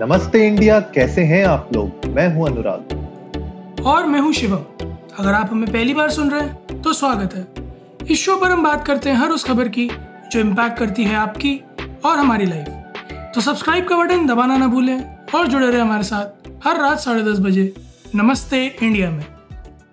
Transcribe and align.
नमस्ते 0.00 0.46
इंडिया 0.46 0.78
कैसे 0.94 1.22
हैं 1.24 1.42
आप 1.44 1.70
लोग? 1.74 2.04
मैं 2.06 2.26
हूँ 2.34 2.46
अनुराग। 2.46 3.82
और 3.86 4.06
मैं 4.06 4.20
हूँ 4.20 4.32
शिवम। 4.32 4.84
अगर 5.18 5.32
आप 5.34 5.48
हमें 5.50 5.70
पहली 5.72 5.94
बार 5.94 6.10
सुन 6.10 6.30
रहे 6.30 6.40
हैं 6.40 6.82
तो 6.82 6.92
स्वागत 6.92 7.34
है। 7.34 8.06
इस 8.06 8.18
शो 8.18 8.36
पर 8.36 8.50
हम 8.50 8.62
बात 8.62 8.86
करते 8.86 9.10
हैं 9.10 9.16
हर 9.16 9.30
उस 9.30 9.44
खबर 9.44 9.68
की 9.68 9.88
जो 10.32 10.40
इम्पैक्ट 10.40 10.78
करती 10.78 11.04
है 11.04 11.14
आपकी 11.14 11.54
और 12.04 12.18
हमारी 12.18 12.46
लाइफ 12.46 12.68
तो 13.34 13.40
सब्सक्राइब 13.40 13.88
का 13.88 13.96
बटन 13.96 14.26
दबाना 14.26 14.56
ना 14.56 14.66
भूलें 14.66 15.00
और 15.34 15.46
जुड़े 15.46 15.70
रहे 15.70 15.80
हमारे 15.80 16.02
साथ 16.02 16.48
हर 16.64 16.80
रात 16.82 17.00
साढ़े 17.00 17.22
दस 17.22 17.40
बजे 17.40 17.72
नमस्ते 18.14 18.64
इंडिया 18.66 19.10
में। 19.10 19.24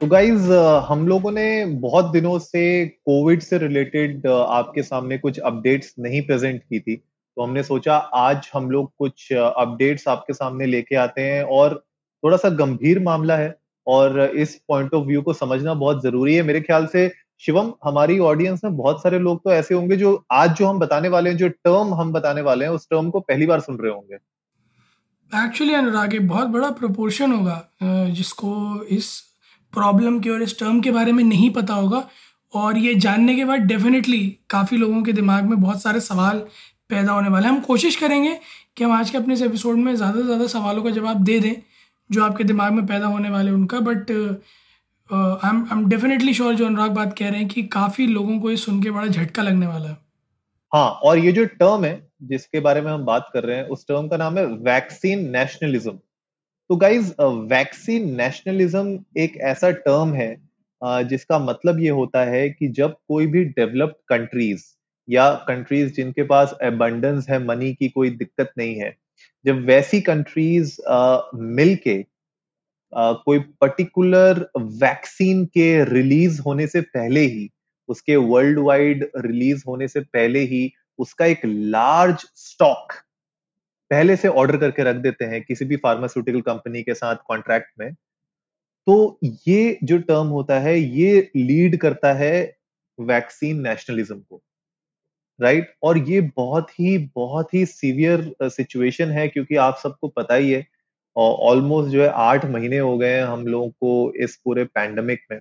तो 0.02 0.08
गाइज़ 0.08 0.52
हम 0.90 1.08
लोगों 1.08 1.32
ने 1.32 1.66
बहुत 1.82 2.12
दिनों 2.12 2.38
से 2.42 2.86
कोविड 2.86 3.42
से 3.42 3.58
रिलेटेड 3.58 4.28
आपके 4.28 4.84
सामने 4.84 5.18
कुछ 5.18 5.40
अपडेट्स 5.42 5.94
नहीं 6.00 6.22
प्रेजेंट 6.22 6.62
की 6.62 6.80
थी। 6.80 7.02
तो 7.38 7.44
हमने 7.44 7.64
सोचा, 7.64 7.96
आज 7.96 8.50
हम 8.54 8.70
लोग 8.72 8.92
कुछ 8.98 9.32
अपडेट्स 9.34 10.08
आपके 10.08 10.34
सामने 10.34 10.66
लेके 10.66 10.96
आते 10.96 11.22
हैं 11.22 11.44
और 11.44 11.74
थोड़ा 12.24 12.38
सा 12.38 12.50
गंभीर 12.56 13.00
मामला 13.04 13.36
है 13.38 13.56
और 13.88 14.20
इस 14.20 14.56
पॉइंट 14.68 14.94
ऑफ़ 14.94 15.06
व्यू 15.06 15.22
को 15.22 15.34
समझना 15.34 15.74
बहुत 15.76 16.02
ज़रूरी 16.04 16.36
है 16.36 16.44
मेरे 16.44 16.62
ख्याल 16.62 16.86
से। 16.88 17.12
शिवम, 17.42 17.72
हमारी 17.84 18.18
ऑडियंस 18.22 18.64
में 18.64 18.76
बहुत 18.78 19.02
सारे 19.02 19.20
लोग 19.20 19.44
तो 19.44 19.52
ऐसे 19.52 19.76
होंगे 19.76 19.96
जो 19.98 20.26
आज 20.34 20.56
जो 20.58 20.68
हम 20.68 20.80
बताने 20.80 21.10
वाले 21.10 21.30
हैं, 21.30 21.38
जो 21.38 21.50
टर्म 21.50 21.94
हम 21.94 22.12
बताने 22.14 22.42
वाले 22.42 22.66
हैं, 22.66 22.72
उस 22.72 22.88
टर्म 22.90 23.10
को 23.10 23.20
पहली 23.22 23.46
बार 23.46 23.60
सुन 23.62 23.78
रहे 23.78 23.92
होंगे। 23.92 24.16
एक्चुअली 25.32 25.74
अनुराग, 25.74 26.14
एक 26.14 26.28
बहुत 26.28 26.48
बड़ा 26.50 26.70
प्रोपोर्शन 26.72 27.32
होगा 27.32 28.08
जिसको 28.12 28.84
इस 28.90 29.20
प्रॉब्लम 29.74 30.20
के 30.20 30.30
और 30.30 30.42
इस 30.42 30.60
टर्म 30.60 30.80
के 30.82 30.92
बारे 30.92 31.12
में 31.12 31.24
नहीं 31.24 31.50
पता 31.54 31.74
होगा 31.74 32.04
और 32.54 32.78
ये 32.78 32.94
जानने 32.98 33.36
के 33.36 33.46
बाद 33.46 33.62
डेफिनेटली 33.68 34.20
काफ़ी 34.50 34.78
लोगों 34.78 35.02
के 35.04 35.14
दिमाग 35.14 35.44
में 35.44 35.62
बहुत 35.62 35.82
सारे 35.82 36.00
सवाल 36.02 36.42
पैदा 36.90 37.12
होने 37.12 37.30
वाला 37.30 37.48
है। 37.48 37.54
हम 37.54 37.60
कोशिश 37.62 37.96
करेंगे 37.96 38.38
कि 38.78 38.84
हम 38.84 38.92
आज 38.92 39.10
के 39.10 39.18
अपने 39.18 39.34
इस 39.34 39.42
एपिसोड 39.42 39.78
में 39.78 39.96
ज़्यादा 39.96 40.20
से 40.20 40.26
ज़्यादा 40.26 40.48
सवालों 40.48 40.84
का 40.84 40.90
जवाब 40.92 41.24
दे 41.24 41.40
दें 41.40 41.54
जो 42.10 42.24
आपके 42.24 42.44
दिमाग 42.44 42.74
में 42.74 42.86
पैदा 42.88 43.08
होने 43.08 43.30
वाले 43.30 43.52
उनका। 43.52 43.80
But 43.82 44.12
I 45.10 45.50
am 45.72 45.88
definitely 45.90 46.34
sure 46.34 46.56
जो 46.56 46.66
अनुराग 46.66 46.92
बात 46.92 47.16
कह 47.18 47.30
रहे 47.30 47.40
हैं 47.40 47.48
कि 47.50 47.64
काफ़ी 47.70 48.08
लोगों 48.08 48.40
को 48.40 48.50
ये 48.52 48.58
सुन 48.58 48.82
के 48.84 48.92
बड़ा 48.92 49.08
झटका 49.08 49.44
लगने 49.44 49.68
वाला 49.68 49.90
है। 49.90 49.98
हाँ 50.72 50.90
और 51.04 51.18
ये 51.18 51.32
जो 51.32 51.46
टर्म 51.46 51.86
है 51.86 52.02
जिसके 52.24 52.60
बारे 52.60 52.82
में 52.82 52.92
हम 52.92 53.06
बात 53.06 53.30
कर 53.34 53.44
रहे 53.44 53.58
हैं 53.58 53.68
उस 53.68 53.86
टर्म 53.88 54.08
का 54.08 54.18
नाम 54.18 54.38
है 54.38 54.46
वैक्सीन 54.46 55.30
नेशनलिज्म 55.32 55.92
तो 56.70 56.76
गाइज़ 56.76 57.12
वैक्सीन 57.50 58.16
नेशनलिज्म 58.16 59.00
एक 59.18 59.38
ऐसा 59.44 59.70
टर्म 59.72 60.14
है 60.14 60.36
uh, 60.82 61.04
जिसका 61.04 61.40
मतलब 61.40 61.80
ये 61.80 61.90
होता 61.92 62.24
है 62.26 62.50
कि 62.50 62.68
जब 62.70 62.96
कोई 63.08 63.28
भी 63.28 63.44
डेवलप्ड 63.52 63.96
कंट्रीज़ 64.10 64.64
या 65.08 65.30
कंट्रीज़ 65.48 65.94
जिनके 65.94 66.24
पास 66.26 66.56
एबंडेंस 66.64 67.30
है 67.30 67.44
मनी 67.46 67.74
की 67.74 67.90
कोई 67.90 68.10
दिक्कत 68.12 68.52
नहीं 68.58 68.76
है। 68.76 68.96
जब 69.46 69.66
वैसी 69.66 70.02
कंट्रीज़ 70.02 70.76
मिल 71.36 71.76
के 71.84 72.04
कोई 72.94 73.40
पर्टिकुलर 73.62 74.40
वैक्सीन 74.58 75.46
के 75.48 75.84
रिलीज़ 75.86 76.42
होने 76.42 76.68
से 76.68 76.82
पहले 76.82 77.22
ही, 77.22 77.50
उसके 77.90 78.16
वर्ल्ड 78.16 78.60
वाइड 78.60 79.10
रिलीज़ 79.18 79.64
होने 79.68 79.88
से 79.88 80.00
पहले 80.00 80.40
ही, 80.44 80.72
उसका 81.00 81.26
एक 81.26 81.42
लार्ज 81.46 82.26
स्टॉक 82.36 82.94
पहले 83.92 84.16
से 84.16 84.28
ऑर्डर 84.30 84.58
करके 84.58 84.84
रख 84.84 84.96
देते 84.98 85.26
हैं 85.26 85.42
किसी 85.44 85.66
भी 85.66 85.76
फार्मास्यूटिकल 85.78 86.42
कंपनी 86.42 86.84
के 86.84 86.94
साथ 86.94 87.16
कॉन्ट्रैक्ट 87.28 87.68
में 87.80 87.94
तो 88.88 89.20
ये 89.48 89.78
जो 89.84 89.98
टर्म 90.00 90.28
होता 90.28 90.60
है, 90.60 90.78
ये 90.80 91.32
लीड 91.36 91.78
करता 91.78 92.14
है 92.14 92.58
वैक्सीन 93.00 93.62
नेशनलिज्म 93.62 94.20
को। 94.20 94.42
Right 95.42 95.64
right? 95.64 95.78
और 95.84 95.98
ये 95.98 96.22
बहुत 96.22 96.72
ही 96.72 96.98
बहुत 96.98 97.54
ही 97.54 97.66
सीवियर 97.66 98.36
सिचुएशन 98.44 99.10
है 99.10 99.28
क्योंकि 99.28 99.56
आप 99.56 99.80
सबको 99.84 100.08
पता 100.08 100.36
ही 100.36 100.52
है 100.52 100.68
ऑलमोस्ट 101.16 101.92
जो 101.92 102.02
है 102.02 102.10
आठ 102.10 102.46
महीने 102.46 102.78
हो 102.78 102.98
गए 102.98 103.14
हैं 103.14 103.24
हम 103.24 103.48
लोगों 103.48 103.70
को 103.70 104.14
इस 104.16 104.36
पूरे 104.36 104.64
पैंडमिक 104.64 105.20
में 105.32 105.40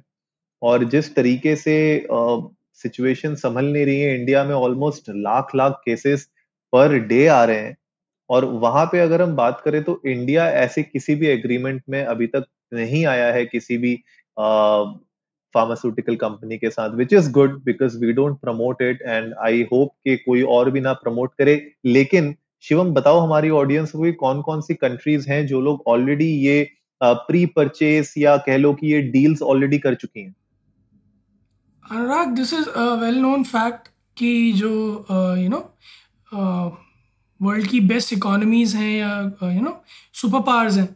और 0.63 0.85
जिस 0.85 1.15
तरीके 1.15 1.57
से 1.57 2.07
सिचुएशन 2.75 3.35
संभल 3.35 3.65
नहीं 3.65 3.87
रही 3.87 4.01
है, 4.01 4.21
इंडिया 4.21 4.45
में 4.45 4.55
almost 4.55 5.05
lakh 5.09 5.49
lakh 5.55 5.83
cases 5.85 6.29
per 6.73 6.99
day 6.99 7.27
आ 7.27 7.45
रहे 7.45 7.59
हैं 7.59 7.77
और 8.31 8.45
वहाँ 8.45 8.87
पे 8.87 9.01
अगर 9.01 9.23
हम 9.23 9.37
बात 9.37 9.63
करें 9.65 9.85
तो 9.85 10.03
इंडिया 10.07 10.51
ऐसे 10.51 10.83
किसी 10.83 11.15
भी 11.15 11.27
एग्रीमेंट 11.27 11.83
में 11.89 12.05
अभी 12.05 12.27
तक 12.27 12.47
नहीं 12.75 13.07
आया 13.07 13.33
है 13.33 13.47
किसी 13.47 13.79
भी 13.79 14.05
फार्मास्यूटिकल 15.55 16.17
कंपनी 16.17 16.59
के 16.59 16.71
साथ 16.71 16.95
which 16.97 17.13
is 17.13 17.31
good 17.33 17.63
because 17.65 17.99
we 17.99 18.13
don't 18.13 18.39
promote 18.41 18.83
it 18.83 19.03
and 19.03 19.35
I 19.45 19.63
hope 19.73 19.93
कि 20.05 20.17
कोई 20.19 20.43
और 20.53 20.71
भी 20.71 20.81
ना 20.81 20.93
प्रमोट 20.95 21.35
करे। 21.39 21.61
लेकिन 21.87 22.35
शिवम, 22.65 22.91
बताओ 22.93 23.19
हमारी 23.21 23.51
ऑडियंस 23.53 23.91
को 23.93 24.13
कौन 24.15 24.41
कौन 24.43 24.61
सी 24.61 24.75
कंट्रीज़ 24.77 25.29
हैं 25.31 25.47
जो 25.47 25.61
लोग 25.61 25.83
ऑलरेडी 25.89 26.29
ये 26.47 26.71
प्री 27.01 27.45
परचेस 27.47 28.15
या 28.19 28.37
कह 28.47 28.57
लो 28.57 28.73
कि 28.75 28.93
ये 28.93 29.01
डील्स 29.11 29.43
ऑलरेडी 29.45 29.79
कर 29.79 29.95
चुकी 29.95 30.21
हैं? 30.21 30.35
Anurag 31.85 32.29
this 32.37 32.53
is 32.55 32.69
a 32.69 32.85
well 33.01 33.19
known 33.19 33.43
fact 33.45 33.89
कि 34.17 34.53
जो 34.53 34.71
यू 35.39 35.49
नो 35.49 35.59
वर्ल्ड 37.41 37.67
की 37.69 37.81
बेस्ट 37.83 38.13
इकोनॉमीज 38.13 38.75
हैं 38.75 38.93
या 38.93 39.19
यू 39.45 39.61
नो 39.63 39.77
सुपर 40.15 40.41
पावर्स 40.43 40.77
हैं। 40.79 40.89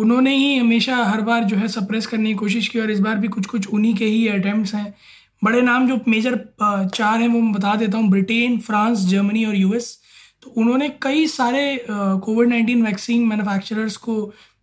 उन्होंने 0.00 0.34
ही 0.36 0.56
हमेशा 0.56 0.96
हर 0.96 1.20
बार 1.20 1.44
जो 1.44 1.56
है 1.56 1.68
सप्रेस 1.68 2.06
करने 2.06 2.28
की 2.28 2.34
कोशिश 2.36 2.68
की 2.68 2.78
और 2.80 2.90
इस 2.90 3.00
बार 3.00 3.16
भी 3.16 3.28
कुछ 3.28 3.46
कुछ 3.46 3.66
उन्हीं 3.68 3.94
के 3.94 4.04
ही 4.06 4.26
अटैम्प्ट 4.28 4.74
हैं। 4.74 4.94
बड़े 5.42 5.60
नाम 5.62 5.88
जो 5.88 5.98
मेजर 6.08 6.36
चार 6.94 7.20
हैं 7.20 7.28
वो 7.28 7.40
मैं 7.40 7.52
बता 7.52 7.74
देता 7.76 7.98
हूँ, 7.98 8.08
ब्रिटेन, 8.10 8.58
फ्रांस, 8.60 8.98
जर्मनी 9.00 9.44
और 9.44 9.56
यूएस 9.56 9.98
तो 10.42 10.50
उन्होंने 10.56 10.88
कई 11.02 11.26
सारे 11.28 11.86
कोविड 11.90 12.48
नाइन्टीन 12.48 12.84
वैक्सीन 12.84 13.26
मैन्युफैक्चरर्स 13.26 13.96
को 13.98 14.14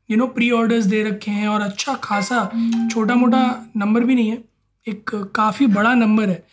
यू 0.10 0.18
नो 0.18 0.28
प्री 0.30 0.50
ऑर्डर्स 0.52 0.86
दे 0.86 1.04
रखे 1.04 1.32
हैं 1.32 1.48
और 1.48 1.62
अच्छा 1.62 1.94
खासा 2.04 2.50
छोटा 2.92 3.16
मोटा 3.16 3.44
नंबर 3.78 4.04
भी 4.04 4.16
नहीं 4.16 4.30
है, 4.30 4.38
एक 4.86 5.10
काफ़ी 5.36 5.68
बड़ा 5.68 5.94
नंबर 5.96 6.30
है। 6.30 6.44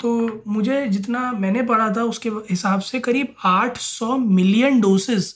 तो 0.00 0.42
मुझे 0.48 0.86
जितना 0.88 1.30
मैंने 1.32 1.62
पढ़ा 1.62 1.88
था 1.96 2.02
उसके 2.04 2.28
हिसाब 2.50 2.80
से 2.80 3.00
करीब 3.00 3.34
800 3.46 4.16
मिलियन 4.18 4.80
डोसेस 4.80 5.34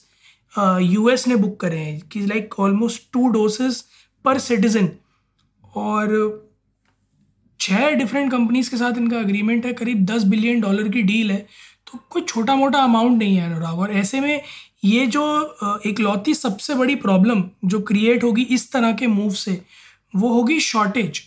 यूएस 0.53 1.27
ने 1.27 1.35
बुक 1.35 1.59
करे 1.59 1.77
हैं 1.77 1.99
कि 2.09 2.25
like 2.25 2.59
almost 2.59 3.11
two 3.13 3.27
doses 3.29 3.83
per 4.25 4.37
citizen 4.39 4.89
और 5.75 6.13
छः 7.59 7.89
डिफरेंट 7.89 8.31
कंपनीज़ 8.31 8.69
के 8.71 8.77
साथ 8.77 8.97
इनका 8.97 9.19
अग्रीमेंट 9.19 9.65
है, 9.65 9.73
करीब 9.73 10.05
दस 10.05 10.23
बिलियन 10.23 10.61
डॉलर 10.61 10.89
की 10.89 11.01
डील 11.01 11.31
है 11.31 11.45
तो 11.87 11.99
कोई 12.09 12.21
छोटा 12.21 12.55
मोटा 12.55 12.79
अमाउंट 12.79 13.17
नहीं 13.19 13.35
है 13.35 13.45
अनुराग। 13.45 13.79
और 13.79 13.91
ऐसे 13.91 14.19
में 14.21 14.41
ये 14.85 15.05
जो 15.07 15.79
एक 15.87 15.99
लौती 15.99 16.33
सबसे 16.33 16.75
बड़ी 16.75 16.95
प्रॉब्लम 16.97 17.43
जो 17.65 17.79
क्रिएट 17.81 18.23
होगी 18.23 18.43
इस 18.43 18.71
तरह 18.71 18.93
के 18.93 19.07
मूव 19.07 19.33
से, 19.33 19.61
वो 20.13 20.29
होगी 20.29 20.59
शॉर्टेज 20.59 21.21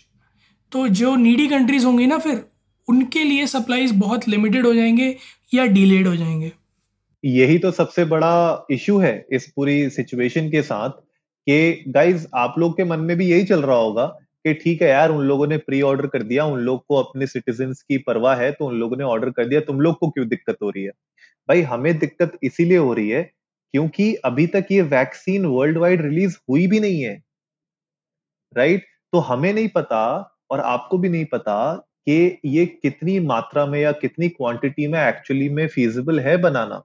तो 0.71 0.87
जो 0.89 1.15
नीडी 1.15 1.47
कंट्रीज़ 1.47 1.85
होंगी 1.85 2.05
ना 2.07 2.17
फिर, 2.17 2.43
उनके 2.87 3.23
लिए 3.23 3.47
सप्लाईज 3.47 3.91
बहुत 3.95 4.27
लिमिटेड 4.27 4.65
हो 4.65 4.73
जाएँगे 4.73 5.15
या 5.53 5.65
डिलेड 5.67 6.07
हो 6.07 6.15
जाएँगे। 6.15 6.51
यही 7.23 7.57
तो 7.59 7.71
सबसे 7.71 8.03
बड़ा 8.05 8.65
इश्यू 8.71 8.97
है 8.99 9.13
इस 9.33 9.47
पूरी 9.55 9.89
सिचुएशन 9.89 10.49
के 10.51 10.61
साथ 10.61 10.89
कि 11.47 11.83
गाइज़ 11.87 12.25
आप 12.35 12.55
लोग 12.59 12.75
के 12.77 12.83
मन 12.83 12.99
में 13.01 13.15
भी 13.17 13.27
यही 13.27 13.43
चल 13.45 13.61
रहा 13.61 13.75
होगा 13.77 14.05
कि 14.45 14.53
ठीक 14.53 14.81
है 14.81 14.89
यार, 14.89 15.11
उन 15.11 15.25
लोगों 15.25 15.47
ने 15.47 15.57
प्री 15.57 15.81
ऑर्डर 15.81 16.07
कर 16.07 16.23
दिया, 16.23 16.45
उन 16.45 16.59
लोग 16.61 16.83
को 16.87 16.95
अपने 16.95 17.27
सिटीजन 17.27 17.71
की 17.73 17.97
परवाह 17.99 18.35
है 18.37 18.51
तो 18.51 18.65
उन 18.67 18.79
लोगों 18.79 18.97
ने 18.97 19.03
ऑर्डर 19.05 19.29
कर 19.31 19.47
दिया, 19.47 19.59
तुम 19.61 19.79
लोग 19.81 19.97
को 19.99 20.09
क्यों 20.09 20.27
दिक्कत 20.27 20.57
हो 20.63 20.69
रही 20.69 20.83
है? 20.83 20.91
भाई, 21.49 21.61
हमें 21.63 21.97
दिक्कत 21.99 22.37
इसीलिए 22.43 22.77
हो 22.79 22.93
रही 22.93 23.09
है 23.09 23.23
क्योंकि 23.73 24.13
अभी 24.25 24.47
तक 24.47 24.67
ये 24.71 24.81
वैक्सीन 24.89 25.45
वर्ल्ड 25.47 25.77
वाइड 25.79 26.01
रिलीज़ 26.03 26.37
हुई 26.49 26.67
भी 26.67 26.79
नहीं 26.81 27.01
है। 27.03 27.21
राइट 28.55 28.85
तो 29.13 29.19
हमें 29.21 29.51
नहीं 29.53 29.67
पता 29.69 29.99
और 30.51 30.59
आपको 30.61 30.97
भी 30.97 31.09
नहीं 31.09 31.25
पता 31.25 31.55
कि 32.07 32.39
ये 32.47 32.65
कितनी 32.65 33.19
मात्रा 33.21 33.65
में 33.65 33.79
या 33.81 33.91
कितनी 33.93 34.29
क्वांटिटी 34.29 34.87
में 34.87 34.99
एक्चुअली 34.99 35.49
में 35.49 35.67
फीजिबल 35.67 36.19
है 36.19 36.35
बनाना। 36.37 36.83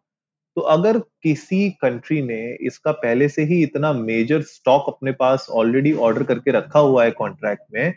तो 0.59 0.63
अगर 0.63 0.99
किसी 0.99 1.69
कंट्री 1.71 2.21
ने 2.23 2.39
इसका 2.67 2.93
पहले 2.93 3.29
से 3.29 3.43
ही 3.43 3.63
इतना 3.63 3.93
मेजर 3.93 4.41
स्टॉक 4.43 4.85
अपने 4.89 5.13
पास 5.13 5.47
ऑलरेडी 5.51 5.93
ऑर्डर 5.93 6.23
करके 6.23 6.51
रखा 6.51 6.79
हुआ 6.79 7.05
है 7.05 7.11
कॉन्ट्रैक्ट 7.11 7.63
में 7.75 7.95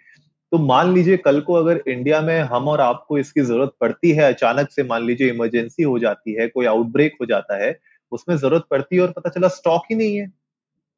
तो 0.51 0.57
मान 0.57 0.93
लीजिए 0.93 1.17
कल 1.17 1.39
को 1.41 1.53
अगर 1.53 1.81
इंडिया 1.87 2.19
में 2.21 2.39
हम 2.41 2.67
और 2.67 2.81
आपको 2.81 3.17
इसकी 3.17 3.41
ज़रूरत 3.41 3.71
पड़ती 3.81 4.11
है, 4.11 4.33
अचानक 4.33 4.69
से 4.71 4.83
मान 4.83 5.05
लीजिए 5.05 5.29
इमरजेंसी 5.29 5.83
हो 5.83 5.97
जाती 5.99 6.33
है, 6.33 6.47
कोई 6.47 6.65
आउटब्रेक 6.65 7.15
हो 7.21 7.25
जाता 7.25 7.63
है, 7.63 7.79
उसमें 8.11 8.35
ज़रूरत 8.37 8.65
पड़ती 8.71 8.95
है 8.95 9.01
और 9.01 9.11
पता 9.11 9.29
चला 9.29 9.47
स्टॉक 9.47 9.85
ही 9.91 9.95
नहीं 9.95 10.15
है 10.17 10.31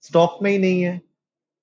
स्टॉक 0.02 0.38
में 0.42 0.52
ही 0.52 0.58
नहीं 0.58 0.82
है। 0.82 1.02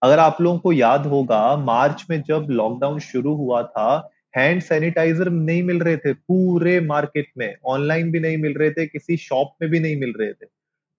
अगर 0.02 0.18
आप 0.18 0.40
लोगों 0.40 0.58
को 0.58 0.72
याद 0.72 1.06
होगा, 1.06 1.56
मार्च 1.56 2.06
में 2.10 2.22
जब 2.22 2.46
लॉकडाउन 2.50 2.98
शुरू 3.00 3.34
हुआ 3.34 3.62
था 3.62 4.10
हैंड 4.36 4.62
सैनिटाइजर 4.62 5.30
नहीं 5.30 5.62
मिल 5.62 5.78
रहे 5.80 5.96
थे, 5.96 6.12
पूरे 6.12 6.80
मार्केट 6.80 7.28
में 7.38 7.56
ऑनलाइन 7.64 8.10
भी 8.10 8.20
नहीं 8.20 8.36
मिल 8.36 8.54
रहे 8.54 8.70
थे, 8.70 8.86
किसी 8.86 9.16
शॉप 9.16 9.54
में 9.62 9.70
भी 9.70 9.80
नहीं 9.80 9.96
मिल 9.96 10.14
रहे 10.20 10.32
थे। 10.32 10.46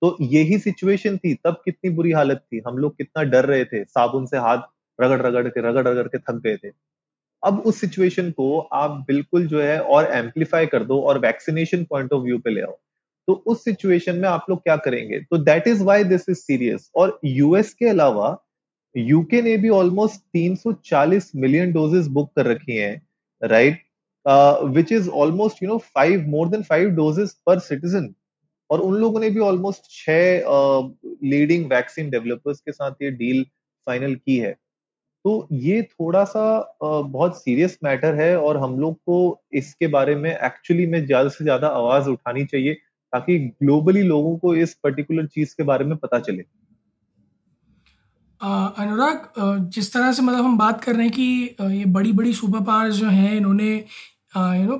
तो 0.02 0.18
यही 0.22 0.60
सिचुएशन 0.60 1.18
थी, 1.18 1.34
तब 1.34 1.62
कितनी 1.66 1.90
बुरी 1.90 2.12
हालत 2.12 2.38
थी। 2.38 2.62
हम 2.68 2.78
लोग 2.78 2.98
कितना 2.98 3.24
डर 3.24 3.46
रहे 3.46 3.66
थे, 3.66 3.84
साबुन 3.84 4.26
से 4.26 4.38
हाथ 4.38 4.58
रगड़ 5.02 5.22
रगड़ 5.22 5.48
के 5.48 5.70
रगड़ 5.70 5.88
रगड़ 5.88 6.08
के 6.08 6.18
थक 6.18 6.42
गए 6.44 6.58
थे। 6.58 6.70
अब 7.44 7.60
उस 7.60 7.82
सिचुएशन 7.82 8.32
को 8.32 8.60
आप 8.60 8.92
बिल्कुल 8.92 9.48
जो 9.48 9.62
है 9.62 9.80
और 9.80 10.06
एम्पलीफाई 10.06 10.66
कर 10.66 10.84
दो 10.84 11.02
और 11.02 11.20
वैक्सीनेशन 11.20 11.84
पॉइंट 11.84 12.14
ऑफ़ 12.14 12.24
व्यू 12.24 12.40
पे 12.40 12.50
ले 12.50 12.62
आओ। 12.62 12.80
तो 13.28 13.34
उस 13.34 13.64
सिचुएशन 13.64 14.16
में 14.16 14.30
आप 14.30 14.46
लोग 14.50 14.60
क्या 14.60 14.76
करेंगे? 14.76 15.20
तो 15.20 15.38
that 15.38 15.68
is 15.68 15.84
why 15.84 16.04
this 16.04 16.22
is 16.30 16.38
serious 16.38 16.92
और 16.96 17.20
यूएस 17.26 17.74
के 17.74 17.86
अलावा 17.86 18.48
यूके 18.98 19.42
ने 19.42 19.58
भी 19.58 19.70
ऑलमोस्ट 19.70 20.22
340 20.34 21.32
मिलियन 21.36 21.72
डोजेस 21.72 22.08
बुक 22.08 22.34
कर 22.36 22.46
रखी 22.46 22.76
हैं। 22.76 23.11
Right 23.42 23.82
which 24.76 24.92
is 24.92 25.10
almost 25.10 25.64
you 25.64 25.70
know 25.70 25.78
five 25.96 26.26
more 26.30 26.48
than 26.50 26.64
five 26.64 26.90
doses 26.96 27.34
per 27.46 27.60
citizen 27.60 28.14
और 28.70 28.82
उन 28.82 28.96
लोगों 28.96 29.20
ने 29.20 29.30
भी 29.30 29.40
ऑलमोस्ट 29.42 29.90
छह 29.92 30.42
लीडिंग 31.26 31.66
वैक्सीन 31.72 32.10
डेवलपर्स 32.10 32.60
के 32.62 32.72
साथ 32.72 33.02
ये 33.02 33.12
डील 33.14 33.44
फाइनल 33.88 34.16
की 34.16 34.38
है। 34.38 34.52
तो 35.26 35.48
ये 35.54 35.82
थोड़ा 35.84 36.24
सा 36.26 36.44
बहुत 36.84 37.38
सीरियस 37.38 37.78
मैटर 37.84 38.16
है 38.16 38.36
और 38.38 38.58
हम 38.58 38.80
लोग 38.80 38.96
को 38.98 39.18
इसके 39.54 39.88
बारे 39.90 40.16
में 40.16 40.30
एक्चुअली 40.32 40.86
में 40.88 41.06
ज़्यादा 41.06 41.30
से 41.30 41.44
ज़्यादा 41.44 41.68
आवाज़ 41.70 42.10
उठानी 42.10 42.46
चाहिए 42.46 42.74
ताकि 43.14 43.38
ग्लोबली 43.40 44.02
लोगों 44.04 44.38
को 44.38 44.56
इस 44.56 44.74
पर्टिकुलर 44.84 45.28
चीज़ 45.28 45.56
के 45.58 45.64
बारे 45.64 45.86
में 45.86 45.96
पता 45.98 46.20
चले। 46.20 46.44
अनुराग 48.42 49.70
जिस 49.70 49.92
तरह 49.94 50.12
से 50.12 50.22
मतलब 50.22 50.46
हम 50.46 50.58
बात 50.58 50.84
कर 50.84 50.96
रहे 50.96 51.04
हैं 51.04 51.14
कि 51.14 51.56
ये 51.62 51.86
बड़ी 51.88 52.12
बड़ी 52.12 52.34
सुपर 52.34 52.60
पावर्स 52.62 52.96
जो 52.96 53.08
हैं, 53.08 53.36
इन्होंने 53.38 53.74
यू 53.74 54.66
नो 54.66 54.76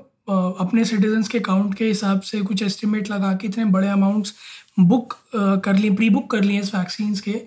अपने 0.60 0.86
सिटीजन्स 0.86 1.28
के 1.28 1.40
काउंट 1.42 1.74
के 1.76 1.86
हिसाब 1.86 2.22
से 2.22 2.42
कुछ 2.42 2.64
एस्टिमेट 2.64 3.10
लगा 3.12 3.34
के 3.34 3.48
इतने 3.48 3.66
बड़े 3.68 3.88
अमाउंट्स 3.90 4.34
बुक 4.80 5.16
कर 5.36 5.76
लिए 5.76 5.92
प्री 5.92 6.10
बुक 6.10 6.30
कर 6.32 6.44
लिए 6.44 6.60
इस 6.60 6.74
वैक्सीन 6.76 7.14
के। 7.26 7.42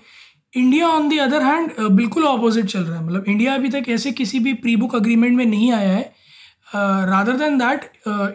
India 0.52 0.88
on 0.88 1.08
the 1.08 1.18
other 1.18 1.42
hand 1.42 1.70
बिल्कुल 1.80 2.24
ऑपोजिट 2.24 2.66
चल 2.66 2.80
रहा 2.80 2.98
है। 2.98 3.06
मतलब 3.06 3.24
इंडिया 3.28 3.54
अभी 3.54 3.68
तक 3.70 3.88
ऐसे 3.88 4.12
किसी 4.12 4.38
भी 4.38 4.52
प्री 4.54 4.76
बुक 4.76 4.94
अग्रीमेंट 4.96 5.36
में 5.36 5.44
नहीं 5.46 5.72
आया 5.72 5.92
है। 5.92 6.12
रादर 6.74 7.36
देन 7.36 7.58
दैट 7.58 7.90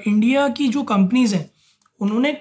इंडिया 0.07 0.47
की 0.49 0.67
जो 0.67 0.83
कंपनीज़ 0.85 1.35
हैं, 1.35 1.49
उन्होंने 2.01 2.31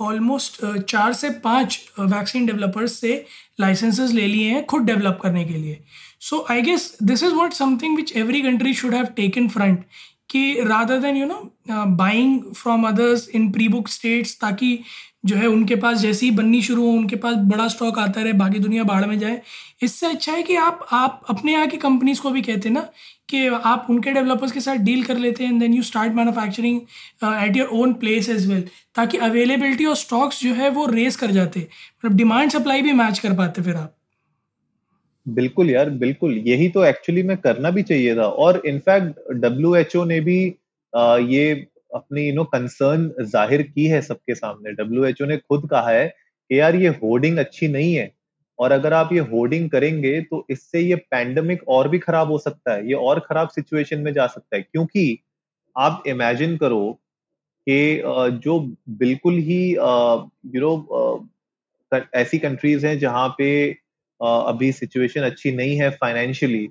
ऑलमोस्ट 0.00 0.60
चार 0.80 1.12
से 1.12 1.30
पाँच 1.44 1.80
वैक्सीन 2.00 2.46
डेवलपर्स 2.46 2.92
से 3.00 3.24
लाइसेंसेस 3.60 4.10
ले 4.10 4.26
लिए 4.26 4.50
हैं 4.50 4.64
खुद 4.66 4.82
डेवलप 4.82 5.18
करने 5.22 5.44
के 5.44 5.54
लिए। 5.54 5.80
So 6.20 6.44
I 6.50 6.62
guess 6.62 6.96
this 7.02 7.22
is 7.22 7.34
what 7.34 7.52
something 7.52 7.96
which 7.96 8.12
every 8.16 8.42
country 8.42 8.74
should 8.74 8.94
have 8.94 9.04
taken 9.16 9.48
front 9.48 9.84
कि 10.30 10.60
rather 10.60 10.98
than 11.00 11.16
you 11.16 11.26
know 11.26 11.52
buying 11.96 12.40
from 12.56 12.86
others 12.88 13.28
in 13.28 13.50
pre 13.52 13.68
book 13.68 13.88
states 13.88 14.38
ताकि 14.40 14.78
जो 15.24 15.36
है 15.36 15.46
उनके 15.48 15.76
पास 15.76 15.98
जैसे 15.98 16.26
ही 16.26 16.32
बननी 16.32 16.60
शुरू 16.62 16.84
हो 16.86 16.90
उनके 16.92 17.16
पास 17.16 17.36
बड़ा 17.46 17.66
स्टॉक 17.68 17.98
आता 17.98 18.22
रहे 18.22 18.32
बाकी 18.34 18.58
दुनिया 18.58 18.82
बाढ़ 18.84 19.04
में 19.06 19.18
जाए। 19.18 19.40
इससे 19.82 20.06
अच्छा 20.06 20.32
है 20.32 20.42
कि 20.42 20.56
आप 20.56 20.86
आप 20.92 21.22
अपने 21.30 21.52
यहाँ 21.52 21.66
की 21.66 21.76
कंपनीज़ 21.76 22.20
को 22.20 22.30
भी 22.30 22.42
कहते 22.42 22.68
हैं 22.68 22.74
ना 22.74 22.88
कि 23.28 23.46
आप 23.46 23.86
उनके 23.90 24.12
डेवलपर्स 24.12 24.52
के 24.52 24.60
साथ 24.60 24.76
डील 24.84 25.02
कर 25.04 25.16
लेते 25.18 25.44
हैं 25.44 25.58
then 25.58 25.74
you 25.74 25.82
start 25.82 26.12
manufacturing 26.14 26.80
at 27.44 27.56
your 27.56 27.68
own 27.74 27.92
place 27.94 28.28
as 28.28 28.48
well 28.50 28.62
ताकि 28.96 29.18
अवेलेबिलिटी 29.18 29.84
और 29.84 29.96
स्टॉक्स 29.96 30.42
जो 30.42 30.54
है 30.54 30.70
वो 30.70 30.86
रेस 30.86 31.16
कर 31.16 31.30
जाते। 31.30 31.60
मतलब 31.60 32.16
डिमांड 32.16 32.50
सप्लाई 32.50 32.82
भी 32.82 32.92
मैच 32.94 33.18
कर 33.18 33.34
पाते 33.36 33.62
फिर 33.62 33.76
आप। 33.76 33.94
बिल्कुल 35.26 35.70
यार 35.70 35.90
बिल्कुल। 35.92 36.36
यही 36.46 36.68
तो 36.68 36.84
एक्चुअली 36.84 37.22
में 37.22 37.36
करना 37.36 37.70
भी 37.70 37.82
चाहिए 37.82 38.14
था। 38.16 38.26
और 38.44 38.62
इनफैक्ट 38.66 39.32
डब्ल्यूएचओ 39.36 40.04
ने 40.04 40.20
भी 40.20 40.54
आ, 40.92 41.16
ये 41.16 41.66
अपनी 41.90 42.22
यू 42.22 42.34
नो 42.34 42.44
कंसर्न 42.46 43.10
ज़ाहिर 43.22 43.62
की 43.64 43.86
है 43.86 44.00
सबके 44.02 44.34
सामने। 44.34 44.72
डब्ल्यू 44.74 45.04
एच 45.06 45.22
ओ 45.22 45.26
ने 45.26 45.36
खुद 45.38 45.68
कहा 45.70 45.90
है 45.90 46.06
कि 46.08 46.58
यार 46.60 46.76
ये 46.76 46.88
होर्डिंग 47.02 47.38
अच्छी 47.38 47.68
नहीं 47.68 47.94
है 47.94 48.10
और 48.58 48.72
अगर 48.72 48.92
आप 48.92 49.12
ये 49.12 49.20
होर्डिंग 49.32 49.68
करेंगे 49.70 50.20
तो 50.22 50.44
इससे 50.50 50.80
ये 50.80 50.96
पैंडमिक 51.10 51.68
और 51.70 51.88
भी 51.88 51.98
खराब 51.98 52.30
हो 52.30 52.38
सकता 52.38 52.74
है, 52.74 52.86
ये 52.88 52.94
और 52.94 53.20
खराब 53.20 53.48
सिचुएशन 53.48 54.00
में 54.00 54.12
जा 54.12 54.26
सकता 54.26 54.56
है। 54.56 54.62
क्योंकि 54.62 55.18
आप 55.76 56.02
इमेजिन 56.08 56.56
करो 56.56 56.92
कि 57.66 58.02
जो 58.44 58.58
बिल्कुल 58.98 59.34
ही 59.40 59.60
यू 59.70 60.60
नो 60.60 61.28
ऐसी 62.16 62.38
कंट्रीज़ 62.38 62.86
हैं 62.86 62.98
जहाँ 62.98 63.28
पे 63.38 63.48
अभी 64.20 64.70
सिचुएशन 64.72 65.22
अच्छी 65.22 65.52
नहीं 65.52 65.76
है 65.78 65.90
फाइनेंशियली 65.92 66.68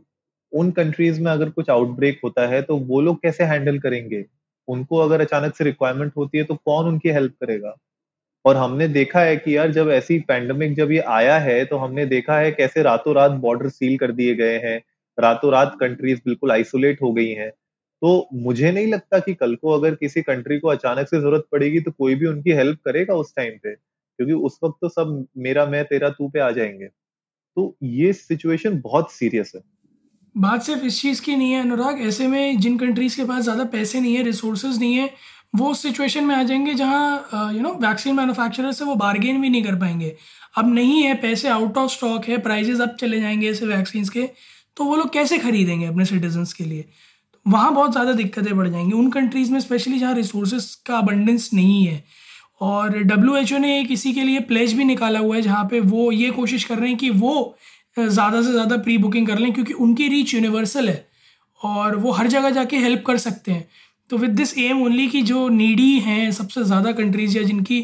उन 0.53 0.71
कंट्रीज़ 0.71 1.21
में 1.21 1.31
अगर 1.31 1.49
कुछ 1.51 1.69
आउटब्रेक 1.69 2.19
होता 2.23 2.47
है 2.47 2.61
तो 2.61 2.77
वो 2.79 3.01
लोग 3.01 3.21
कैसे 3.21 3.43
हैंडल 3.45 3.79
करेंगे? 3.79 4.23
उनको 4.67 4.97
अगर 4.97 5.21
अचानक 5.21 5.55
से 5.55 5.63
रिक्वायरमेंट 5.63 6.11
होती 6.17 6.37
है 6.37 6.43
तो 6.43 6.55
कौन 6.55 6.87
उनकी 6.87 7.09
हेल्प 7.09 7.33
करेगा? 7.41 7.75
और 8.45 8.57
हमने 8.57 8.87
देखा 8.89 9.21
है 9.21 9.35
कि 9.37 9.55
यार 9.57 9.71
जब 9.71 9.89
ऐसी 9.91 10.19
पैंडमिक 10.27 10.75
जब 10.75 10.91
ये 10.91 10.99
आया 11.11 11.37
है 11.39 11.63
तो 11.65 11.77
हमने 11.77 12.05
देखा 12.07 12.37
है 12.39 12.51
कैसे 12.51 12.83
रातों 12.83 13.15
रात 13.15 13.31
बॉर्डर 13.41 13.69
सील 13.69 13.97
कर 13.97 14.11
दिए 14.13 14.35
गए 14.35 14.57
हैं 14.59 14.81
रातों 15.17 15.51
रात 15.51 15.77
कंट्रीज़ 15.79 16.19
बिल्कुल 16.25 16.51
आइसोलेट 16.51 17.01
हो 17.01 17.11
गई 17.13 17.29
हैं। 17.31 17.49
तो 18.01 18.29
मुझे 18.35 18.71
नहीं 18.71 18.87
लगता 18.87 19.19
कि 19.19 19.33
कल 19.33 19.55
को 19.55 19.71
अगर 19.71 19.95
किसी 19.95 20.21
कंट्री 20.21 20.59
को 20.59 20.67
अचानक 20.67 21.07
से 21.09 21.19
ज़रूरत 21.19 21.45
पड़ेगी 21.51 21.79
तो 21.81 21.91
कोई 21.91 22.15
भी 22.15 22.25
उनकी 22.25 22.51
हेल्प 22.53 22.79
करेगा 22.85 23.15
उस 23.15 23.33
टाइम 23.35 23.57
पे, 23.63 23.73
क्योंकि 23.75 24.33
उस 24.33 24.59
वक्त 24.63 24.77
तो 24.81 24.89
सब 24.89 25.25
मेरा, 25.37 25.65
मैं, 25.65 25.83
तेरा, 25.85 26.09
तू 26.09 26.29
पे 26.29 26.39
आ 26.39 26.51
जाएँगे। 26.51 26.87
तो 27.57 27.75
ये 27.83 28.13
सिचुएशन 28.13 28.81
बहुत 28.81 29.11
सीरियस 29.11 29.51
है। 29.55 29.61
बात 30.38 30.63
सिर्फ़ 30.63 30.84
इस 30.86 31.01
चीज़ 31.01 31.22
की 31.22 31.36
नहीं 31.36 31.51
है, 31.51 31.62
अनुराग। 31.62 32.01
ऐसे 32.01 32.28
में 32.28 32.60
जिन 32.60 32.78
कंट्रीज़ 32.78 33.16
के 33.18 33.24
पास 33.25 33.44
ज़्यादा 33.44 33.63
पैसे 33.66 34.00
नहीं 34.00 34.16
है 34.16 34.24
रिसोर्सेज 34.24 34.80
नहीं 34.80 34.95
है, 34.95 35.10
वो 35.56 35.69
उस 35.72 35.81
सिचुएशन 35.81 36.24
में 36.25 36.36
आ 36.36 36.42
जाएँगे 36.44 36.74
जहाँ 36.74 37.51
यू 37.54 37.62
नो 37.62 37.74
वैक्सीन 37.81 38.16
मैन्युफैक्चरर 38.16 38.72
से 38.72 38.86
वो 38.86 38.95
बार्गेन 38.95 39.42
भी 39.42 39.50
नहीं 39.50 39.63
कर 39.63 39.75
पाएँगे। 39.75 40.16
अब 40.57 40.74
नहीं 40.74 41.01
है, 41.04 41.13
पैसे 41.16 41.48
आउट 41.50 41.78
ऑफ़ 41.78 41.92
स्टॉक 41.92 42.25
है 42.25 42.38
प्राइजेस 42.42 42.81
अब 42.81 42.95
चले 43.00 43.22
जाएँगे 43.22 43.50
ऐसे 43.50 43.66
वैक्सीन 43.66 44.06
के 44.07 44.30
तो 44.78 44.84
वो 44.84 44.95
लोग 44.95 45.12
कैसे 45.13 45.38
खरीदेंगे 45.38 45.86
अपने 45.86 46.06
सिटीजन्स 46.06 46.54
के 46.54 46.63
लिए? 46.63 46.81
तो 46.81 47.39
वहाँ 47.45 47.74
बहुत 47.74 47.92
ज़्यादा 47.92 48.13
दिक्कतें 48.13 48.56
बढ़ 48.57 48.68
जाएँगी। 48.68 48.94
उन 48.94 49.10
कंट्रीज़ 49.12 49.51
में 49.51 49.60
स्पेशली 49.60 50.00
जहाँ 50.00 50.13
रिसोर्सेज 50.16 50.74
का 50.86 50.98
अबंडेंस 50.98 51.50
नहीं 51.54 51.86
है। 51.86 52.04
और 52.62 52.98
डब्ल्यू 53.00 53.36
एच 53.38 53.54
ओ 53.54 53.57
ने 53.57 53.80
एक 53.80 53.92
इसी 53.92 54.13
के 54.13 54.24
लिए 54.24 54.39
प्लेज 54.44 54.74
भी 54.74 54.84
निकाला 54.84 55.19
हुआ 55.19 55.36
है 55.36 55.42
जहाँ 55.42 55.63
पे 55.72 55.80
वो 55.81 56.12
ये 56.12 56.30
कोशिश 56.31 56.63
कर 56.63 56.78
रहे 56.78 56.89
हैं 56.89 56.98
कि 56.98 57.10
वो 57.10 57.34
ज़्यादा 57.99 58.41
से 58.41 58.51
ज़्यादा 58.51 58.77
प्री 58.79 58.97
बुकिंग 58.97 59.27
कर 59.27 59.38
लें 59.39 59.51
क्योंकि 59.53 59.73
उनकी 59.75 60.07
रीच 60.07 60.33
यूनिवर्सल 60.33 60.89
है 60.89 61.05
और 61.61 61.95
वो 61.97 62.11
हर 62.11 62.27
जगह 62.27 62.49
जाके 62.51 62.77
हेल्प 62.77 63.03
कर 63.05 63.17
सकते 63.19 63.51
हैं। 63.51 63.67
तो 64.09 64.17
विद 64.17 64.31
दिस 64.31 64.57
एम 64.57 64.81
ओनली 64.83 65.07
कि 65.07 65.21
जो 65.23 65.47
नीडी 65.51 65.97
हैं 65.99 66.31
सबसे 66.33 66.63
ज़्यादा 66.63 66.91
कंट्रीज़ 66.94 67.38
या 67.38 67.44
जिनकी 67.44 67.79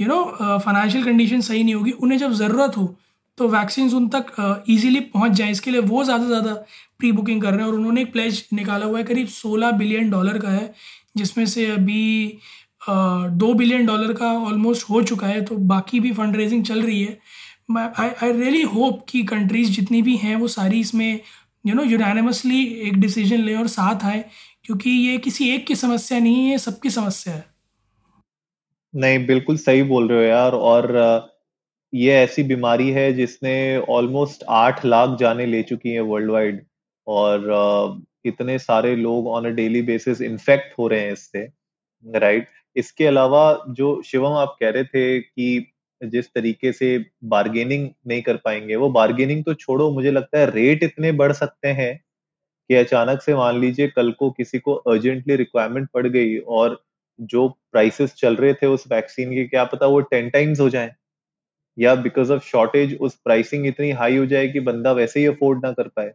यू 0.00 0.06
नो 0.08 0.22
फाइनेंशियल 0.58 1.04
कंडीशन 1.04 1.40
सही 1.42 1.62
नहीं 1.64 1.74
होगी 1.74 1.90
उन्हें 1.92 2.18
जब 2.18 2.32
ज़रूरत 2.34 2.76
हो 2.76 2.94
तो 3.38 3.48
वैक्सीन 3.48 3.90
उन 3.94 4.08
तक 4.08 4.26
ईजिली 4.70 4.98
uh, 4.98 5.06
पहुँच 5.12 5.32
जाए। 5.32 5.50
इसके 5.50 5.70
लिए 5.70 5.80
वो 5.82 6.02
ज़्यादा 6.04 6.22
से 6.22 6.28
ज़्यादा 6.28 6.52
प्री 6.98 7.10
बुकिंग 7.12 7.40
कर 7.42 7.50
रहे 7.50 7.60
हैं 7.60 7.66
और 7.66 7.74
उन्होंने 7.74 8.02
एक 8.02 8.12
प्लेज 8.12 8.44
निकाला 8.52 8.86
हुआ 8.86 8.98
है 8.98 9.04
करीब 9.04 9.28
सोलह 9.28 9.70
बिलियन 9.72 10.10
डॉलर 10.10 10.38
का 10.38 10.48
है 10.48 10.72
जिसमें 11.16 11.44
से 11.46 11.66
अभी 11.70 12.38
दो 12.88 13.52
बिलियन 13.54 13.86
डॉलर 13.86 14.12
का 14.12 14.32
ऑलमोस्ट 14.40 14.88
हो 14.90 15.02
चुका 15.02 15.26
है 15.26 15.40
तो 15.44 15.56
बाकी 15.66 16.00
भी 16.00 16.12
फंड 16.12 16.36
रेजिंग 16.36 16.64
चल 16.64 16.82
रही 16.82 17.02
है। 17.02 17.18
आई 17.68 18.32
रियली 18.32 18.62
होप 18.62 19.04
कि 19.08 19.22
कंट्रीज़ 19.24 19.70
जितनी 19.72 20.02
भी 20.02 20.16
हैं, 20.16 20.34
वो 20.36 20.48
सारी 20.48 20.80
इसमें 20.80 21.20
यू 21.64 21.74
नो 21.74 21.82
यूनानिमसली 21.84 22.64
एक 22.88 22.98
डिसीज़न 23.00 23.40
लें 23.40 23.54
और 23.56 23.66
साथ 23.68 24.04
आए, 24.04 24.24
क्योंकि 24.64 24.90
ये 24.90 25.18
किसी 25.18 25.48
एक 25.50 25.66
की 25.66 25.74
समस्या 25.76 26.18
नहीं 26.18 26.48
है 26.48 26.58
सबकी 26.58 26.90
समस्या 26.90 27.34
है। 27.34 27.44
नहीं, 28.94 29.26
बिल्कुल 29.26 29.56
सही 29.56 29.82
बोल 29.82 30.08
रहे 30.08 30.18
हो 30.18 30.24
यार, 30.24 30.52
और 30.52 31.32
ये 31.92 32.14
ऐसी 32.14 32.42
बीमारी 32.42 32.90
है 32.90 33.12
जिसने 33.12 33.54
ऑलमोस्ट 33.90 34.44
आठ 34.50 34.84
लाख 34.84 35.18
जाने 35.18 35.46
ले 35.46 35.62
चुकी 35.62 35.92
है 35.92 36.00
वर्ल्ड 36.02 36.30
वाइड 36.30 36.64
और 37.06 38.02
इतने 38.26 38.58
सारे 38.58 38.94
लोग 38.96 39.26
on 39.28 39.44
a 39.46 39.48
daily 39.54 39.82
basis 39.82 40.20
infect 40.22 40.78
हो 40.78 40.88
रहे 40.88 41.00
हैं 41.00 41.12
इससे 41.12 41.48
राइट 42.04 42.48
इसके 42.76 43.06
अलावा 43.06 43.42
जो 43.70 44.00
शिवम 44.06 44.32
आप 44.36 44.56
कह 44.60 44.70
रहे 44.70 44.84
थे 44.84 45.20
कि 45.20 45.73
जिस 46.00 46.26
तरीके 46.34 46.72
से 46.72 46.98
बार्गेनिंग 47.26 47.88
नहीं 48.08 48.22
कर 48.22 48.36
पाएँगे, 48.36 48.76
वो 48.76 48.88
बार्गेनिंग 48.90 49.44
तो 49.44 49.54
छोड़ो, 49.54 49.90
मुझे 49.92 50.10
लगता 50.10 50.38
है 50.38 50.50
रेट 50.50 50.82
इतने 50.82 51.12
बढ़ 51.14 51.32
सकते 51.34 51.68
हैं 51.70 51.94
कि 52.70 52.74
अचानक 52.76 53.22
से 53.22 53.34
मान 53.34 53.60
लीजिए 53.60 53.88
कल 53.88 54.12
को 54.14 54.30
किसी 54.32 54.58
को 54.60 54.74
अर्जेंटली 54.74 55.36
रिक्वायरमेंट 55.36 55.88
पड़ 55.94 56.06
गई 56.08 56.36
और 56.38 56.82
जो 57.18 57.48
प्राइसेस 57.72 58.14
चल 58.14 58.36
रहे 58.36 58.54
थे 58.54 58.66
उस 58.68 58.84
वैक्सीन 58.92 59.34
के, 59.34 59.44
क्या 59.46 59.64
पता 59.66 59.86
वो 59.86 60.00
टेन 60.02 60.30
टाइम्स 60.30 60.60
हो 60.60 60.68
जाए 60.70 60.92
या 61.78 61.94
बिकॉज़ 61.96 62.32
ऑफ़ 62.32 62.44
शॉर्टेज 62.46 62.96
उस 63.00 63.16
प्राइसिंग 63.24 63.66
इतनी 63.66 63.90
हाई 63.92 64.16
हो 64.16 64.26
जाए 64.26 64.48
कि 64.48 64.60
बंदा 64.62 64.92
वैसे 64.94 65.20
ही 65.20 65.26
अफोर्ड 65.26 65.64
ना 65.66 65.72
कर 65.72 65.88
पाए। 65.88 66.12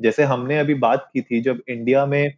जैसे 0.00 0.24
हमने 0.24 0.58
अभी 0.58 0.74
बात 0.76 1.10
की 1.14 1.22
थी, 1.22 1.40
जब 1.42 1.62
इंडिया 1.68 2.06
में 2.06 2.34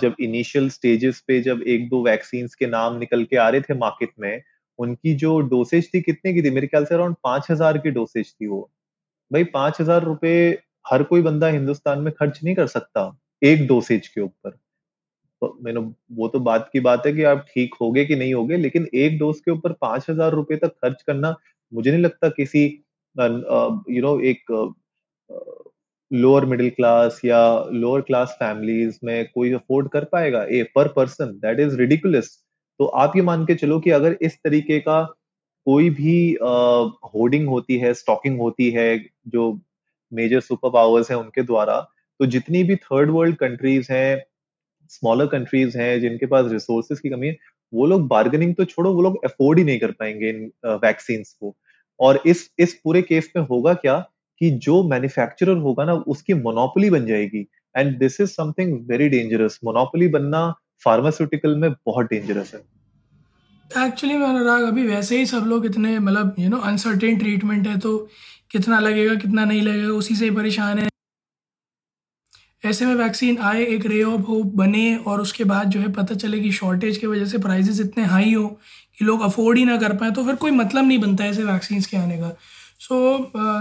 जब 0.00 0.14
इनिशियल 0.20 0.68
स्टेजेस 0.70 1.20
पे 1.28 1.40
जब 1.42 1.62
एक 1.68 1.88
दो 1.88 2.02
वैक्सीन 2.04 2.48
के 2.58 2.66
नाम 2.68 2.98
निकल 2.98 3.24
के 3.24 3.36
आ 3.36 3.48
रहे 3.48 3.60
थे 3.62 3.74
मार्केट 3.76 4.10
में 4.20 4.42
उनकी 4.78 5.14
जो 5.16 5.38
डोसेज 5.42 5.88
थी, 5.94 6.00
कितने 6.02 6.32
की 6.34 6.42
थी? 6.42 6.50
मेरे 6.50 6.66
ख्याल 6.66 6.84
से 6.84 6.94
अराउंड 6.94 7.16
पाँच 7.24 7.46
हज़ार 7.50 7.78
की 7.78 7.90
डोसेज 7.92 8.32
थी 8.32 8.46
वो। 8.46 8.60
भाई, 9.30 9.44
पाँच 9.46 9.80
हज़ार 9.80 10.04
रुपए 10.04 10.58
हर 10.86 11.02
कोई 11.04 11.22
बंदा 11.22 11.48
हिंदुस्तान 11.48 12.00
में 12.00 12.12
खर्च 12.14 12.40
नहीं 12.44 12.54
कर 12.54 12.66
सकता 12.68 13.10
एक 13.42 13.66
डोसेज 13.66 14.08
के 14.08 14.20
ऊपर। 14.20 14.50
तो 14.50 15.58
मैंने, 15.62 15.80
वो 16.12 16.28
तो 16.28 16.40
बात 16.40 16.68
की 16.72 16.80
बात 16.80 17.06
है 17.06 17.12
कि 17.12 17.22
आप 17.24 17.44
ठीक 17.48 17.74
होगे 17.80 18.04
कि 18.04 18.16
नहीं 18.16 18.34
होगे, 18.34 18.56
लेकिन 18.56 18.88
एक 18.94 19.18
डोज 19.18 19.40
के 19.40 19.50
ऊपर 19.50 19.72
पाँच 19.80 20.06
हज़ार 20.10 20.32
रुपए 20.32 20.56
तक 20.56 20.74
खर्च 20.74 21.02
करना 21.02 21.34
मुझे 21.72 21.90
नहीं 21.90 22.02
लगता 22.02 22.28
किसी 22.30 22.64
यू 23.16 24.02
नो 24.02 24.18
एक 24.22 24.74
लोअर 26.10 26.44
मिडिल 26.44 26.70
क्लास 26.70 27.20
या 27.24 27.38
लोअर 27.72 28.00
क्लास 28.00 28.36
फैमिलीज़ 28.40 28.98
में 29.04 29.26
कोई 29.34 29.52
अफोर्ड 29.52 29.88
कर 29.88 30.04
पाएगा। 30.04 30.42
ए 30.44 30.62
पर 30.74 30.88
पर्सन 30.88 31.32
दैट 31.38 31.60
इज़ 31.60 31.76
रिडिकुलस 31.76 32.38
तो 32.80 32.84
आप 33.02 33.12
ये 33.16 33.22
मान 33.22 33.44
के 33.46 33.54
चलो 33.54 33.78
कि 33.80 33.90
अगर 33.90 34.16
इस 34.22 34.36
तरीके 34.44 34.78
का 34.80 35.02
कोई 35.66 35.90
भी 35.90 36.16
होर्डिंग 36.42 37.48
होती 37.48 37.78
है, 37.78 37.92
स्टॉकिंग 37.94 38.38
होती 38.40 38.70
है, 38.70 38.98
जो 39.28 39.60
मेजर 40.12 40.40
सुपर 40.40 40.70
पावर्स 40.70 41.10
हैं 41.10 41.18
उनके 41.18 41.42
द्वारा 41.42 41.80
तो 42.20 42.26
जितनी 42.26 42.62
भी 42.64 42.76
थर्ड 42.76 43.10
वर्ल्ड 43.10 43.36
कंट्रीज़ 43.36 43.92
हैं 43.92 44.24
स्मॉलर 44.90 45.26
कंट्रीज़ 45.26 45.78
हैं, 45.78 46.00
जिनके 46.00 46.26
पास 46.26 46.50
रिसोर्सेज 46.52 47.00
की 47.00 47.10
कमी 47.10 47.26
है, 47.26 47.36
वो 47.72 47.86
लोग 47.86 48.06
बार्गेनिंग 48.08 48.54
तो 48.56 48.64
छोड़ो, 48.64 48.92
वो 48.94 49.02
लोग 49.02 49.24
अफोर्ड 49.24 49.58
ही 49.58 49.64
नहीं 49.64 49.78
कर 49.80 49.90
पाएँगे 49.92 50.28
इन 50.30 50.50
वैक्सीन 50.84 51.22
को। 51.40 51.54
और 52.00 52.20
इस 52.26 52.50
इस 52.58 52.74
पूरे 52.84 53.02
केस 53.02 53.30
में 53.36 53.42
होगा 53.46 53.74
क्या 53.76 53.98
कि 54.40 54.50
जो 54.66 54.82
मैन्युफैक्चरर 54.88 55.56
होगा 55.58 55.84
ना, 55.84 55.94
उसकी 55.94 56.34
मोनोपोली 56.34 56.90
बन 56.90 57.06
जाएगी। 57.06 57.46
And 57.74 57.98
this 57.98 58.20
is 58.20 58.30
something 58.30 58.78
very 58.90 59.08
dangerous 59.08 59.58
monopoly 59.64 60.08
बनना 60.08 60.46
फार्मास्यूटिकल 60.82 61.54
में 61.56 61.70
बहुत 61.72 62.06
डेंजरस 62.06 62.54
है। 62.54 62.60
एक्चुअली 63.70 64.16
मैं 64.16 64.26
अनुराग, 64.26 64.62
अभी 64.62 64.86
वैसे 64.86 65.18
ही 65.18 65.26
सब 65.26 65.44
लोग 65.46 65.66
इतने 65.66 65.98
मतलब 65.98 66.34
यू 66.38 66.48
नो 66.50 66.58
अनसर्टेन 66.62 67.18
ट्रीटमेंट 67.18 67.66
है 67.66 67.78
तो 67.78 67.96
कितना 68.50 68.78
लगेगा, 68.80 69.14
कितना 69.14 69.44
नहीं 69.44 69.62
लगेगा, 69.62 69.92
उसी 69.94 70.16
से 70.16 70.24
ही 70.24 70.30
परेशान 70.32 70.78
है। 70.78 70.88
ऐसे 72.62 72.86
में 72.86 72.94
वैक्सीन 72.94 73.38
आए, 73.38 73.64
एक 73.64 73.86
रे 73.86 74.02
ऑफ़ 74.02 74.20
होप 74.22 74.52
बने, 74.56 74.94
और 74.96 75.20
उसके 75.20 75.44
बाद 75.44 75.70
जो 75.70 75.80
है 75.80 75.92
पता 75.92 76.14
चले 76.16 76.40
कि 76.40 76.52
शॉर्टेज 76.52 76.98
की 76.98 77.06
वजह 77.06 77.26
से 77.26 77.38
प्राइजेस 77.38 77.80
इतने 77.80 78.04
हाई 78.06 78.32
हो, 78.34 78.46
कि 78.98 79.04
लोग 79.04 79.22
अफोर्ड 79.22 79.58
ही 79.58 79.64
ना 79.64 79.76
कर 79.76 79.96
पाए 79.96 80.10
तो 80.10 80.24
फिर 80.24 80.34
कोई 80.36 80.50
मतलब 80.52 80.86
नहीं 80.86 80.98
बनता 81.00 81.24
ऐसे 81.24 81.44
वैक्सीन 81.44 81.80
के 81.82 81.96
आने 81.96 82.18
का। 82.18 82.36
So 82.80 82.96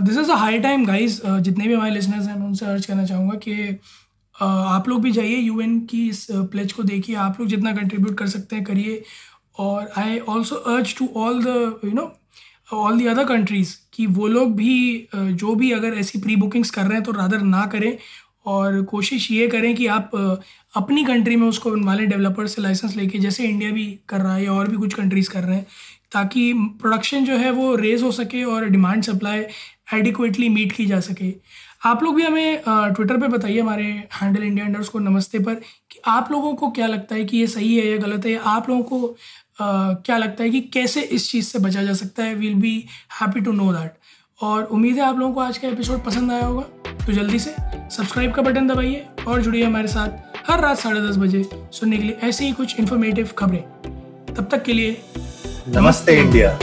this 0.06 0.18
is 0.18 0.32
a 0.32 0.36
high 0.36 0.60
time 0.60 0.86
guys 0.86 1.22
जितने 1.28 1.68
भी 1.68 1.74
हमारे 1.74 1.94
लिसनर्स 1.94 2.28
हैं, 2.28 2.40
मैं 2.40 2.48
उनसे 2.48 2.66
अर्ज़ 2.66 2.88
करना 2.88 3.06
चाहूँगा 3.06 3.38
कि 3.38 3.80
आप 4.36 4.90
लोग 4.90 5.02
भी 5.02 5.12
जाइए 5.12 5.36
यूएन 5.38 5.80
की 5.86 6.08
इस 6.10 6.26
प्लेज 6.32 6.72
को 6.74 6.84
देखिए। 6.84 7.16
आप 7.18 7.40
लोग 7.40 7.50
जितना 7.50 7.72
कंट्रीब्यूट 7.74 8.18
कर 8.18 8.28
सकते 8.28 8.56
हैं, 8.56 8.66
करिए। 8.66 9.04
और 9.60 9.90
I 9.98 10.18
also 10.20 10.56
urge 10.56 10.96
to 10.98 11.10
all 11.16 11.44
the 11.44 11.80
you 11.86 11.92
know 11.92 12.12
all 12.74 12.98
the 12.98 13.06
other 13.08 13.26
countries 13.26 13.76
कि 13.94 14.06
वो 14.08 14.28
लोग 14.28 14.56
भी 14.56 15.08
जो 15.16 15.56
भी 15.56 15.72
अगर 15.72 15.94
ऐसी 15.96 16.20
प्री 16.20 16.36
बुकिंग्स 16.36 16.70
कर 16.70 16.82
रहे 16.82 16.94
हैं 16.94 17.04
तो 17.04 17.12
रादर 17.12 17.42
ना 17.42 17.66
करें। 17.66 17.98
और 18.46 18.82
कोशिश 18.84 19.30
ये 19.32 19.48
करें 19.48 19.76
कि 19.76 19.86
आप 19.88 20.12
अपनी 20.76 21.04
कंट्री 21.06 21.36
में 21.36 21.48
उसको 21.48 21.72
बनवा 21.72 21.94
लें 21.96 22.10
डेवलपर 22.10 22.48
से 22.48 22.62
लाइसेंस 22.62 22.96
लेके, 22.96 23.20
जैसे 23.20 23.44
इंडिया 23.44 23.72
भी 23.72 23.86
कर 24.10 24.22
रहा 24.22 24.36
है 24.36 24.44
या 24.44 24.54
और 24.54 24.68
भी 24.68 24.78
कुछ 24.78 24.94
कंट्रीज़ 24.94 25.30
कर 25.30 25.44
रहे 25.44 25.56
हैं, 25.56 25.66
ताकि 26.12 26.52
प्रोडक्शन 26.82 27.26
जो 27.26 27.38
है 27.38 27.52
वो 27.52 27.76
रेज 27.76 28.04
हो 28.04 28.12
सके 28.12 28.44
और 28.44 28.66
डिमांड 28.70 29.04
सप्लाई 29.04 29.44
एडिक्वेटली 29.94 30.50
मीट 30.50 30.72
की 30.72 30.86
जा 30.86 31.00
सके। 31.00 31.30
आप 31.86 32.04
लोग 32.04 32.16
भी 32.16 32.24
हमें 32.24 32.62
ट्विटर 32.68 33.18
पे 33.18 33.28
बताइए 33.28 33.60
हमारे 33.60 33.84
हैंडल 34.14 34.44
इंडिया 34.44 34.66
अंडर्स 34.66 34.90
को 34.90 35.00
नमस्ते 35.00 35.40
पर 35.40 35.54
कि 35.92 36.00
आप 36.08 36.32
लोगों 36.32 36.54
को 36.56 36.70
क्या 36.72 36.88
लगता 36.88 37.16
है 37.16 37.26
कि 37.26 37.38
ये 37.38 37.48
सही 37.48 37.76
है 37.78 37.88
या 37.88 37.98
गलत 37.98 38.26
है? 38.26 38.36
आप 38.36 38.70
लोगों 38.70 38.84
को 38.84 39.16
आ, 39.62 39.94
क्या 39.94 40.18
लगता 40.18 40.44
है 40.44 40.50
कि 40.50 40.62
कैसे 40.74 41.02
इस 41.02 41.30
चीज़ 41.32 41.46
से 41.46 41.60
बचा 41.60 41.84
जा 41.84 41.94
सकता 41.94 42.24
है? 42.24 42.36
Will 42.36 42.54
be 42.54 42.86
happy 43.22 43.42
to 43.42 43.52
know 43.52 43.72
that 43.74 43.94
और 44.42 44.64
उम्मीद 44.64 44.96
है 44.96 45.02
आप 45.02 45.18
लोगों 45.20 45.34
को 45.34 45.42
आज 45.42 45.58
का 45.58 45.68
एपिसोड 45.68 46.04
पसंद 46.04 46.32
आया 46.32 46.46
होगा। 46.46 46.96
तो 47.06 47.14
जल्दी 47.14 47.40
से 47.40 47.56
सब्सक्राइब 47.90 48.34
का 48.34 48.42
बटन 48.42 48.68
दबाइए 48.68 49.06
और 49.28 49.42
जुड़िए 49.42 49.64
हमारे 49.64 49.88
साथ 49.88 50.52
हर 50.52 50.60
रात 50.60 50.78
साढ़े 50.78 51.02
दस 51.02 51.18
बजे 51.18 51.44
सुनने 51.54 51.98
के 51.98 52.04
लिए 52.04 52.18
ऐसी 52.24 52.46
ही 52.46 52.52
कुछ 52.52 52.80
इन्फॉर्मेटिव 52.80 53.30
खबरें। 53.38 53.62
तब 54.34 54.48
तक 54.52 54.64
के 54.64 54.74
लिए 54.74 55.02
नमस्ते 55.68 56.20
इंडिया 56.20 56.58